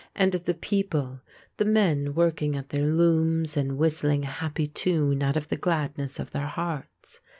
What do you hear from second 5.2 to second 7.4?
out of the gladness of their hearts.